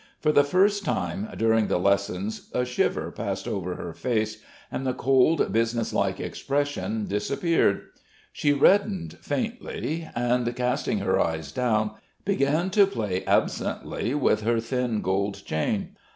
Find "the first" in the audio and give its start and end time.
0.31-0.83